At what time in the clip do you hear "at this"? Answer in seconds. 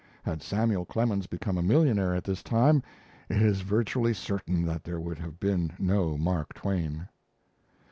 2.15-2.41